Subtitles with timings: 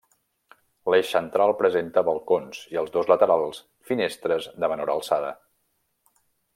[0.93, 3.63] L'eix central presenta balcons i els dos laterals
[3.93, 5.33] finestres de menor alçada.